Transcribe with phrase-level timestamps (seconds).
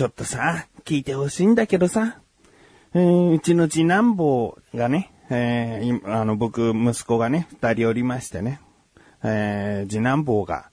[0.00, 2.20] ちょっとさ、聞いてほしいんだけどさ、
[2.94, 8.62] えーうちの次男坊がね、えーあの、僕、息子がね、二人おりましてね、
[9.22, 10.70] えー次男坊が、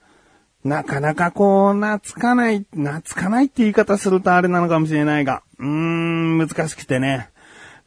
[0.63, 7.29] なかなかこう、懐かない、懐かないって言い方するとあれなのかもしれないが、うーん、難しくてね。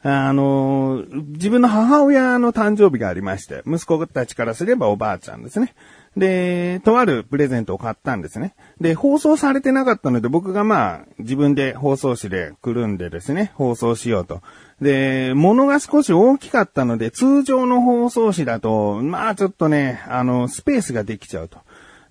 [0.03, 5.73] あの、自分の母親の誕生日がありまして、息子たちからすればおばあちゃんですね。
[6.17, 8.53] で、とあるプレゼントを買ったんですね。
[8.81, 14.41] で、放送されてなかったので、僕がまあ、自分で放送紙でくるんでですね、放送しようと。
[14.81, 21.59] で、物が少し大きかったので、通常の放送紙だと、まあちょっとね、あの、スペースができちゃうと。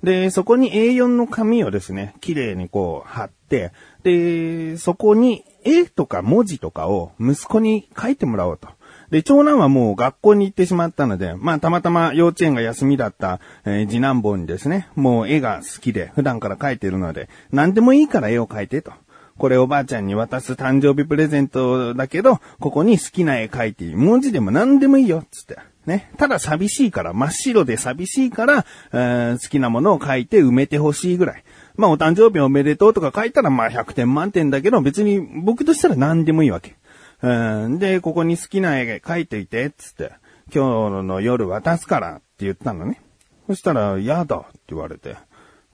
[0.03, 3.73] で、そこに A4 の紙をですね、綺麗にこう貼って、
[4.03, 8.69] で、そこに絵とか文字とかを息子に書いてもらおうと。
[9.11, 18.93] で、長男はもう学校に行ってしまったので、まあたまたま幼稚園が休みだった、えー次男坊にですね、もう絵が好きで普段から描いてるので、何でもいいから絵を描いてと。
[19.37, 23.95] これおばあちゃんに渡す誕生日プレゼントだけど、ここに好きな絵描いていい。
[23.95, 25.57] 文字でも何でもいいよ、つって。
[25.87, 26.11] ね。
[26.19, 31.45] ただ寂しいから、真っ白で寂しいから、えー好きなものを書いて埋めてほしいぐらい。
[31.77, 36.77] まあ、お誕生日おめでとうとか書いたら、まあ、100点満点だけど、別に僕としたら何でもいいわけ。
[37.23, 40.13] うんで、ここに好きな絵描いていて、つって。
[40.53, 43.01] 今日の夜渡すからって言ったのね。
[43.47, 45.17] そしたら、やだって言われて。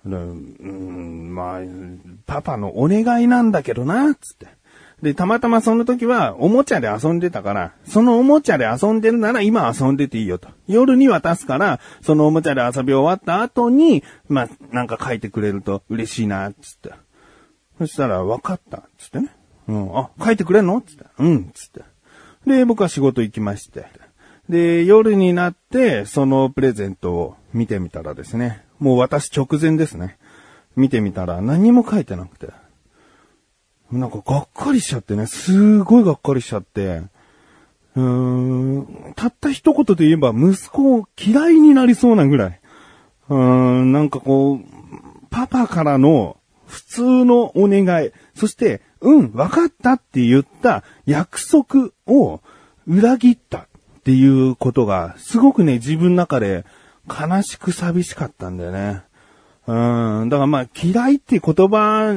[0.05, 1.61] うん、まあ、
[2.27, 4.49] パパのお願いなんだけどな、つって。
[5.03, 10.49] で、たまたまその時はおもちゃで遊んでたから、そのおもちゃで遊んでるなら今遊んでていいよと。
[10.69, 16.93] 夜に渡すから、そのおもちゃで遊び終わった後に、まあ、なんか書いてくれると嬉しいな、つって。
[17.79, 19.37] そしたら、分かった、つってね。
[19.69, 20.81] うん、あ、書いてくれんの？
[20.81, 21.05] つって。
[21.19, 21.83] うん、つって。
[22.47, 23.87] で、僕は仕事行きまして。
[24.49, 30.19] で、夜になって、そのプレゼントを見てみたらですね、もう私直前ですね。
[30.77, 32.49] 見てみたら何も書いてなくて。
[33.91, 37.03] なんかがっかりしちゃってね、すごいがっかりしちゃって、
[37.95, 42.61] うーん、たった一言で言えば息子を嫌いになりそうなぐらい。
[43.29, 44.61] うーん、なんかこう、
[45.31, 46.37] パパからの
[46.67, 52.41] 普通のお願い、そして、うん、わかったって言った約束を
[52.87, 53.67] 裏切ったっ
[54.05, 56.65] ていうことが、すごくね、自分の中で
[57.09, 59.03] 悲しく寂しかったんだよね。
[59.67, 60.29] うん。
[60.29, 62.15] だからまあ、嫌いって言葉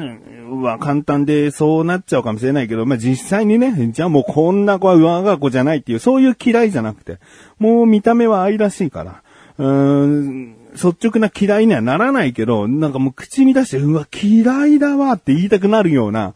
[0.62, 7.18] は簡単でそうなっちゃうかもしれないけど、まあ実際にね、じゃあもうこんな子は我が子じゃないっていう、そういう嫌いじゃなくて、
[7.58, 9.24] もう見た目は愛らしいから、
[9.58, 16.34] うん、率直な嫌いにはならないけど、なんかもう口に出して、うわ、嫌いだわって言いたくなるような、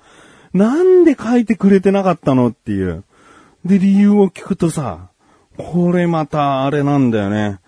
[0.54, 3.04] なんで書いてくれてなかったのっていう。
[3.66, 5.10] で、理由を聞くとさ、
[5.58, 7.60] これまたあれなんだよね。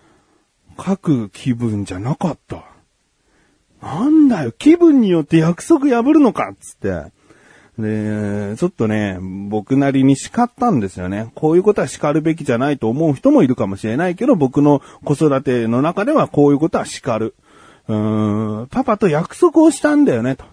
[0.83, 2.65] 書く気分じゃなかった。
[3.81, 7.11] なんだよ、気分によって約束破るのかっつって。
[7.77, 11.31] で、ちょっとね、僕なりに叱ったんですよね。
[11.35, 17.35] こういうことは叱るべきじゃないと思う人もいるかもしれないけど、僕の子育ての中ではこういうことは叱る。
[17.87, 20.45] うーん、パパと約束をしたんだよね、と。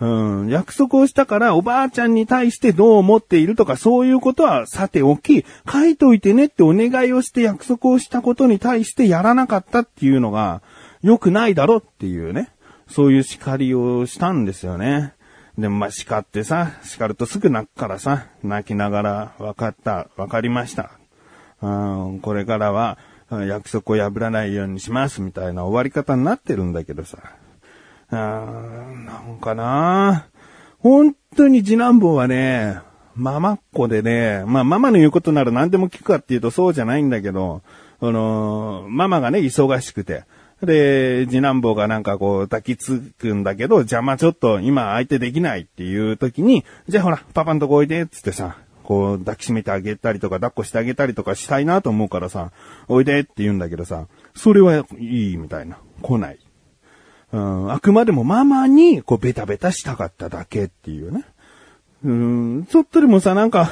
[0.00, 10.60] うん、約束をしたからおばあちゃんに対してどう思っているとかそういうことはさておき、書いといてねってお願いをして約束をしたことに対してやらなかったっていうのが
[11.02, 12.48] 良くないだろっていうね。
[12.88, 15.14] そういう叱りをしたんですよね。
[15.58, 20.92] でもまあ叱ってさ、叱るとすぐ泣くからさ、泣きながら分かった、分かりました。
[21.60, 22.98] うん、これからは
[23.30, 27.18] 約束を破らないようにしますみたいな終わり方になってるんだけどさ。
[28.10, 30.26] うーん、なんかな
[30.78, 32.78] 本当に次男坊はね、
[33.14, 37.62] ママっ子でね、まあママの言うことなら何でも聞くかっていうとそうじゃないんだけど、
[38.00, 40.24] あのーママがね、忙しくて。
[40.62, 52.52] で、次男坊がなんかこう抱きつくんだけど、邪魔ちょっと今相手できないっていう時に、じゃあほら、パパんとこおいで、っつってさ、こう抱きしめてあげたりとか抱っこしてあげたりとかしたいなと思うからさ、
[52.88, 55.78] おいでって言うんだけどさ、それはいいみたいな。
[56.00, 56.38] 来ない。
[57.32, 61.24] うん、あくまでもママに、こう、ベタベタしたかっただけっていうね。
[62.04, 63.70] うん、ちょっとでもさ、なんか、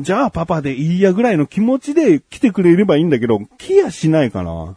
[0.00, 4.76] じゃあパパでいいやぐらいの気持ちで来てくれればいいんだけど、来やしないかな。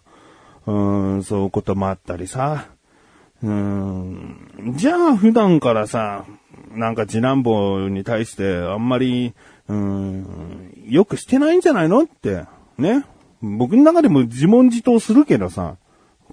[0.67, 0.73] う
[1.17, 2.67] ん、そういうこともあったりさ。
[3.41, 6.25] うん、じゃあ普段からさ、
[6.71, 9.33] なんか次男坊に対してあんまり、
[9.67, 12.45] うん、よくしてないんじゃないのって、
[12.77, 13.05] ね。
[13.41, 15.77] 僕の中でも自問自答するけどさ、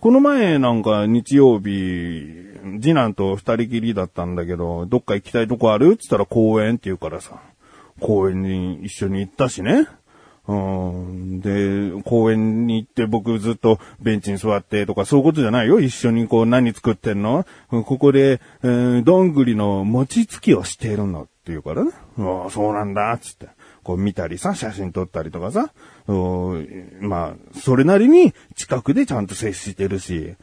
[0.00, 2.44] この前なんか日曜日、
[2.80, 5.92] 次男と二人きりだったんだけど、どっか行きたいとこある？
[5.92, 7.40] って言ったら公園って言うからさ、
[8.00, 9.87] 公園に一緒に行ったしね。
[10.46, 11.41] うん。
[11.41, 15.81] で、公園に行って僕ずっとベンチに座ってとかそういうことじゃないよ。
[15.81, 17.46] 一緒にこう何作ってんの？
[17.70, 21.93] ここで、えー、どんぐりの餅つきをしているのって言うからね。
[22.19, 23.49] ああ、そうなんだ、つって。
[23.82, 25.73] こう見たりさ、写真撮ったりとかさ。
[27.00, 30.35] まあ、それなりに近くでちゃんと接してるし。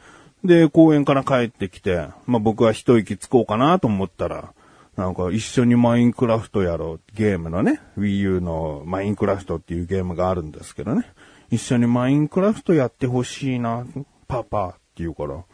[0.44, 4.52] で、公園から帰ってきて、まあ僕は一息つこうかなと思ったら、
[4.96, 7.00] なんか一緒にマインクラフトやろう。
[7.14, 11.06] ゲームのね、Wii U のマインクラフトっていうゲームがあるんですけどね。
[11.50, 13.86] 一緒にマインクラフトやってほしいな、
[14.28, 15.44] パパって言うから。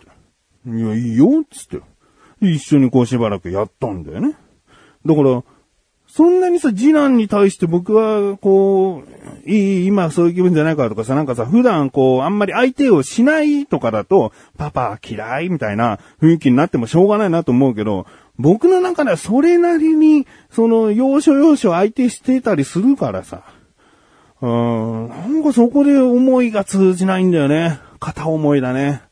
[0.66, 1.80] いや、いいよ、つって。
[2.40, 4.36] 一緒にこうしばらくやったんだよね。
[5.06, 5.42] だから、
[6.08, 9.02] そんなにさ、次男に対して僕は、こ
[9.46, 18.06] う、いい、今そういう気分じゃないからとかさ、なんかさ、普段こう、あんまり相手をしないとかだと、パパ嫌いみたいな雰囲気になってもしょうがないなと思うけど、
[18.38, 23.42] 僕の中ではそれなりに、その、要所要所相手してたりするからさ。
[24.40, 27.80] うん、なんかそこで思いが通じないんだよね。
[27.98, 29.02] 片思いだね。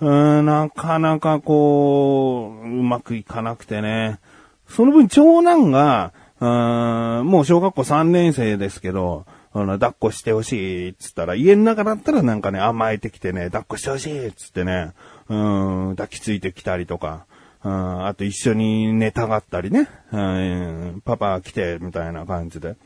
[0.00, 4.20] うん、なかなかこう、うまくいかなくてね。
[4.68, 14.92] その分長男が、うん、もう小学校3年生ですけど、あの、抱っこしてほしいっつったら、家の中だったらなんかね、甘えてきてね、抱っこしてほしいっつってね、
[15.28, 17.26] うん、抱きついてきたりとか、
[17.64, 22.76] うん、あと一緒に寝たがったりね、うん、パパ来て、みたいな感じで。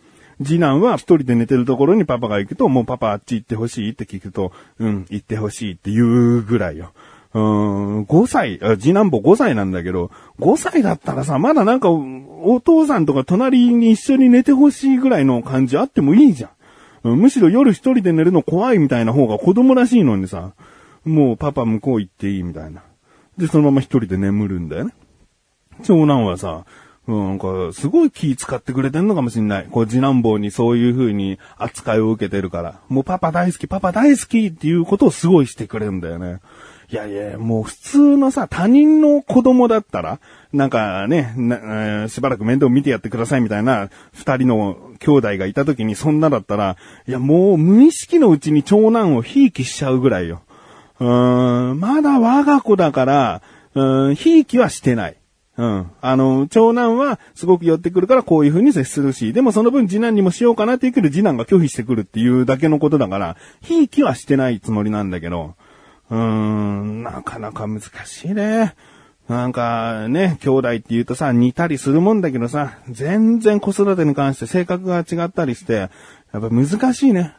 [0.43, 6.93] 次男は一人で寝てるところにパパが行くと、もうパパあっち行ってほしいって聞くと、うん、行ってほしいって言うぐらいよ。
[7.33, 16.51] うん、5歳、次男坊5歳なんだけど、5歳だったらさ、まだなんか、お父さんとか隣に一緒に寝てほしいぐらいの感じあってもいいじゃん。
[17.17, 20.53] むしろ夜一人で寝るの怖いみたいな方が子供らしいのにさ、
[21.05, 22.83] もうパパ向こう行っていいみたいな。
[23.39, 24.95] で、そのまま一人で眠るんだよね。
[25.83, 26.65] 長男はさ、
[27.07, 29.69] なんか、すごい気使ってくれてんのかもしんない。
[29.71, 32.81] こう、次男坊にそういう風に扱いを受けてるから。
[32.89, 36.41] もうパパ大好き、パパ大好きっていうことをすごいしてくれるんだよね。
[36.91, 40.21] いやいや、もう普通のさ、他人の子供だったら、
[40.53, 46.77] なんかね、なしばらく面倒見てやってくださいみたいな二人の兄弟がいた時にそんなだったら、
[47.09, 50.43] いやもう無意識のうちに長男をひいきしちゃうぐらいよ。
[51.01, 53.43] うーん、まだ我が子だから、
[53.75, 55.17] うん、ひいきはしてない。
[55.59, 55.91] うん。
[56.03, 65.55] あの、長男はすごく寄ってくるからこういう風に接するし、でもその分次男にもしようかなって言うけど次男が拒否してくるっていうだけのことだから、ひいきはしてないつもりなんだけど、
[66.11, 68.75] うーん、なかなか難しいね。
[69.29, 75.91] なんかね、兄弟って言うとさ、似たりするもんだけどさ、全然子育てに関して性格が違ったりして、や
[76.39, 77.35] っぱ難しいね。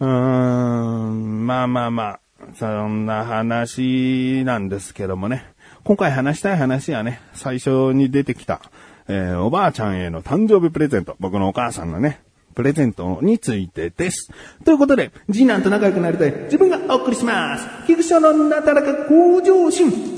[0.00, 2.20] うーん、まあまあまあ、
[2.54, 5.44] そんな話なんですけどもね。
[5.84, 8.60] 今回話したい話はね、最初に出てきた、
[9.08, 11.16] えー、おばあちゃんへの誕生日プレゼント。
[11.18, 12.20] 僕のお母さんのね、
[12.54, 14.30] プレゼントについてです。
[14.64, 17.66] ということで、次男と仲良くなりたい自分がお送りします。
[17.86, 20.11] 菊池のなだらか向上心。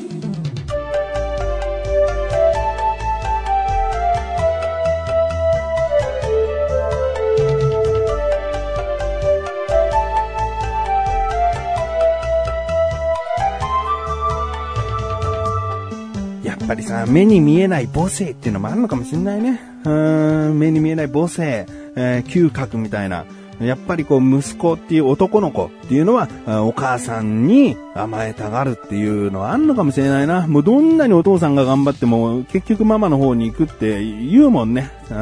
[16.64, 19.60] っぱりさ、目に見えない母性っていうのもあるのかもしれないね。
[19.84, 21.66] うーん、目に見えない母性。
[21.96, 23.24] えー、嗅覚みたいな。
[23.60, 26.28] やっぱりこう息子っていう男の子っていうのは
[26.64, 30.48] お母さんに甘えたがるっていうのはあんのかもしれないな。
[30.48, 34.90] もうどんなにお父さんが頑張っても結局ママの方に行くって言うもんね。
[35.08, 35.16] うん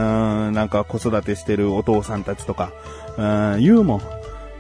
[0.53, 2.73] なんか子育てしてるお父さんたちとか。
[3.19, 3.23] う
[3.59, 4.01] ん言うもん。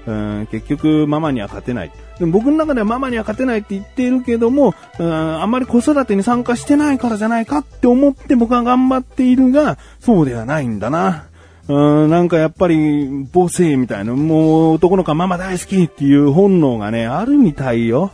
[0.06, 1.92] うん結局ママには勝てない。
[2.18, 11.26] でも僕の中ではママには勝てないって言っているけども、うんあんまり子育てに参加してないからじゃないかって思って僕は頑張っているが、そうではないんだな。
[11.68, 18.10] うん、なんかやっぱり母性みたいな、もう男の子はママ大好きっていう本能がね、あるみたいよ。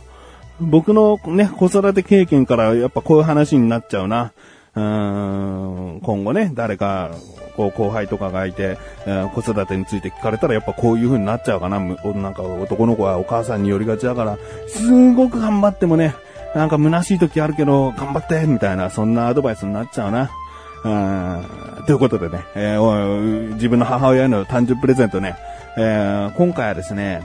[0.59, 4.33] 僕のね、子育て経験からやっぱこういう話になっちゃうな。
[4.79, 7.11] うん、今後ね、誰か、
[7.57, 8.77] こう後輩とかがいて、
[9.33, 11.79] 子育てについて聞かれたらやっぱこういう風になっちゃうかな。
[11.79, 16.15] なんか男の子はお母さんに寄りがちだから、すごく頑張ってもね、
[16.55, 20.31] なんか虚しい時あるけど、頑張って、みたいな、そんなアドバイスになっちゃうな。
[20.85, 25.35] うんということでね、えー、自分の母親への誕生日プレゼントね、
[25.77, 27.21] えー、今回はですね、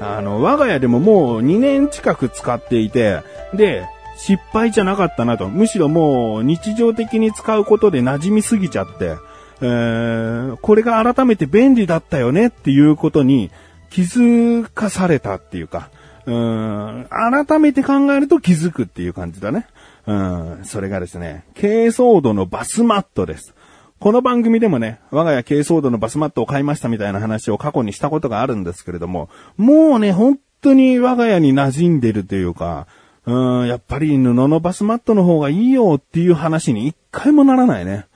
[0.00, 3.22] あの、我が家でももう2年近く使っていて、
[3.54, 5.48] で、失敗じゃなかったなと。
[5.48, 9.16] むしろもう日常的に使うことで馴染みすぎちゃって、
[9.60, 13.50] えー、これが改めて便利だったよねっていうことに
[13.90, 15.90] 気づかされたっていうか、
[16.26, 19.66] うん、改めて考えると気づくっていう感じだね。
[20.06, 23.54] うん、それがですね、軽装度のバスマットです。
[24.00, 32.88] この番組でもね、我が家軽装度のバスマットを買いましたみたいな話を過去にしたことがあるんですけれども、もうね、本当に我が家に馴染んでるというか、
[33.24, 38.06] うん、やっぱり布のバスマットの方がいいよっていう話に一回もならないね。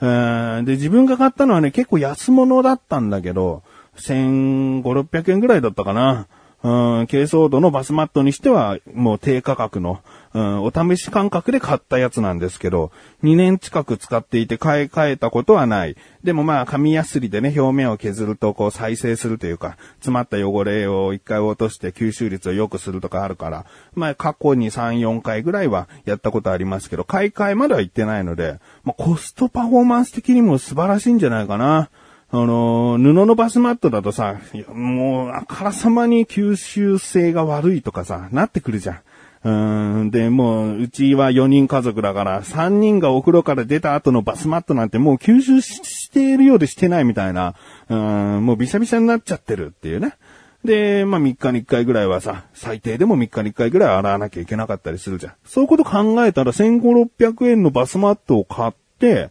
[0.00, 3.62] で、自分が買ったのはね、結構安物だったんだけど、
[3.96, 6.26] 1500、600円ぐらいだったかな。
[6.62, 10.00] うん、軽装度のバスマットにしては、もう低価格の、
[10.36, 15.96] うん、お試し感覚で買ったやつなんですけど、2年近く使っていて買い替えたことはない。
[16.24, 23.64] でもまあ、紙やすりでね、表面を削るとこう再生するというか、詰まった汚れを一回落として吸収率を良くするとかあるから、
[23.94, 31.88] まあ、過去に3、4回ぐらいはやったことありますけど、買い替えまでは行ってないので、まあ、コストパフォーマンス的にも素晴らしいんじゃないかな。
[32.28, 34.36] あの、布のバスマットだとさ、
[34.68, 38.98] もう、あからさまに吸収性が悪いとかさ、なってくるじゃん。
[39.46, 47.54] うん、で、もう、うちは4人家族だから、3人がお風呂から出た後のバスマットなんてもう吸収しているようでしてないみたいな、
[47.88, 50.16] うん、もうびしゃびしゃになっちゃってるっていうね。
[50.64, 55.32] で、まあ3日に1回ぐらいはさ、最低でも3日に1回ぐらい洗わなきゃいけなかったりするじゃん。
[55.44, 59.30] そういうこと考えたら1500、600円のバスマットを買って、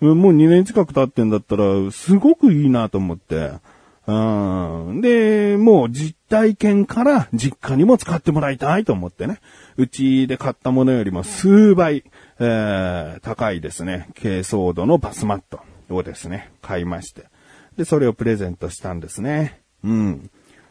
[0.00, 3.52] もう2年近く経ってんだったら、すごくいいなと思って。
[4.06, 4.12] う
[4.92, 5.00] ん。
[5.00, 9.38] で、もう実体験から実家にも使ってもらいたいと思ってね。
[9.76, 12.04] うちで買ったものよりも数倍、
[12.40, 14.08] えー、高いですね。
[14.20, 17.26] 軽装度のバスマットをですね、買いまして。
[17.76, 19.60] で、それをプレゼントしたんですね。
[19.84, 20.30] うん。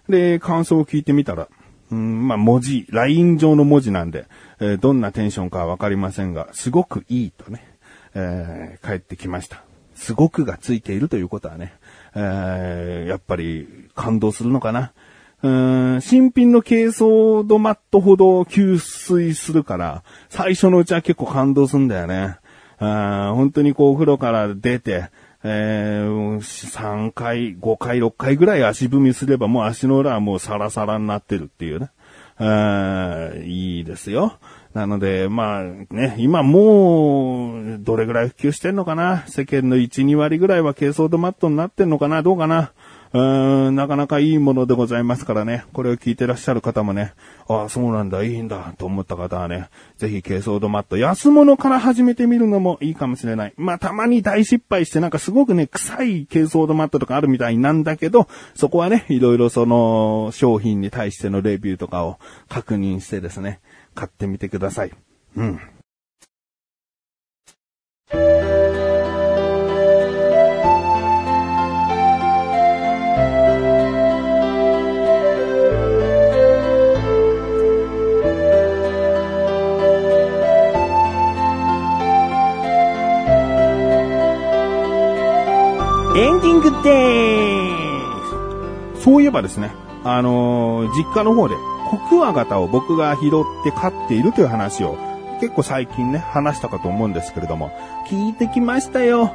[0.10, 1.48] で、感想を聞いてみたら、
[1.92, 4.26] うん、まあ、文字、ライン上の文字なんで、
[4.60, 7.66] えーどんなテンションかはわかりませんが、すごくいいとね、
[8.14, 9.64] えー帰ってきました。
[10.02, 11.74] すごくがついているということはね、
[12.16, 14.94] えーやっぱり感動するのかな。
[15.44, 22.38] うん新品の軽装ドマットほど吸水するから、最初のうちは結構感動するんだよね。
[22.80, 25.12] あ本当にこうお風呂から出て、
[25.44, 31.92] えー、3回、5回、6回ぐらい足踏みすればもう足の裏はもうサラサラになってるっていうね。
[32.38, 34.40] あいいですよ。
[34.74, 39.26] なので、まあね、今もう、どれぐらい普及してんのかな？
[39.28, 42.24] 世間の1、2割ぐらいは軽装ドマットになってんのかな？
[42.24, 42.72] どうかな？
[43.14, 45.66] うーん、なかなかいいものでございますからね。
[45.74, 47.14] これを聞いてらっしゃる方もね、
[47.50, 53.54] ああ、そうなんだ、いいんだ、と思った方はね、ぜひ軽装ドマット、安物から始めてみるのもいいかもしれない。
[53.58, 63.60] まあ、たまに大失敗して、なんかすごくね、臭い軽装ドマットとかあるみたいなんだけど、そこはね、いろいろその、商品に対してのレビューとかを確認してですね、
[63.96, 64.92] 買ってみてください。
[65.36, 65.60] うん。
[86.14, 89.72] エンディングでーすそういえばですね、
[90.04, 94.98] あのー実家の方で、ココクワガタを僕が拾って飼っているという話を、
[95.42, 97.70] 結構最近ね、話したかと思うんですけれども、
[98.08, 99.32] 聞いてきましたよ。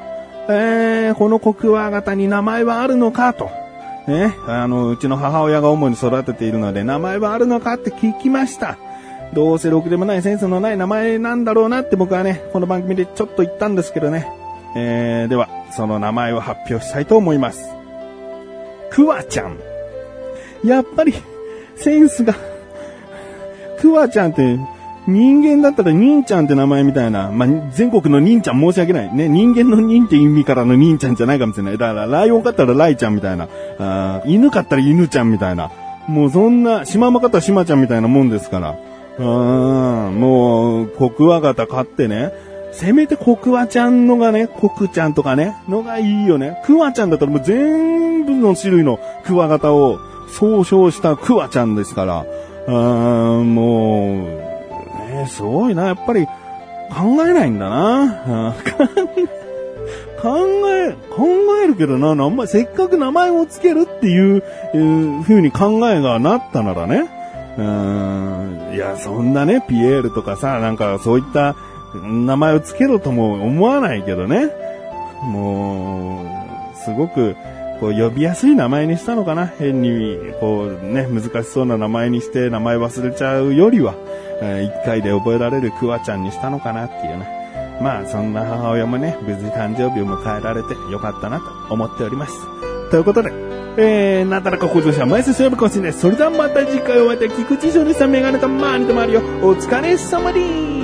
[0.49, 3.51] えー、このコクワガタに名前はあるのかと。
[4.07, 8.79] ね、あの、うちの母親が主に育てているので、名前はあるのかって聞きました。
[9.35, 14.33] どうせろくでもないセンスのない名前なんだろうなって僕はね、この番組でちょっと言ったんですけどね。
[14.75, 17.69] えー、では、その名前を発表したいと思います。
[18.91, 19.59] クワちゃん。
[20.65, 21.13] やっぱり、
[21.77, 22.35] センスが、
[23.81, 24.59] クワちゃんって、
[25.07, 29.15] 人間だったらニンちゃんって名前みたいな、まあ、全国のニンちゃん申し訳ない。
[29.15, 31.79] ね、人間のニンって意味からのニンちゃんじゃないかもしれない。
[31.79, 35.71] だから、ライオン飼ったらライちゃんみたいな、あ犬飼ったら犬ちゃんみたいな。
[36.09, 38.75] もうそんな、シマウマ飼ったらシマちゃんみたいなもんですから。
[39.19, 42.33] うーん、もう、コクワガタ飼ってね、
[42.73, 46.61] せめてコクワちゃんのがね、コクちゃんとかね、のがいいよね。
[46.65, 52.27] クワちゃんだったらもう全部の種類のクワガタを総称したクワちゃんですから。
[52.67, 55.87] うーん、もう、ね、すごいな。
[55.87, 58.55] やっぱり考えないんだな。
[60.21, 60.35] 考
[60.71, 61.27] え、考
[61.63, 64.43] えるけどな、名前、せっかく名前をつけるっていう、
[64.75, 67.09] えー風に考えがなったならね。
[67.59, 71.55] うーん、いや、そんなね、ピエールとかさ、なんかそういった
[72.03, 74.51] 名前をつけろとも思わないけどね。
[75.23, 76.25] も
[76.75, 77.37] う、すごく、
[77.81, 79.47] こう、呼びやすい名前にしたのかな？
[79.47, 83.95] 変に、こう、ね、難しそうな名前にして名前忘れちゃうよりは、
[84.43, 87.79] えー一回で覚えられるクワちゃんにしたのかなっていうね。
[87.81, 92.33] まあ、そんな母親もね、無事誕生日を迎えられてよかったなと思っております。
[92.91, 93.31] ということで、
[93.79, 96.01] えー、なだらか向上者、毎週水曜日更新です。
[96.01, 100.41] それではまた次回お会いでき、菊池勝利さん、メガネとマーニとマリオ、お疲れ様で
[100.73, 100.76] す。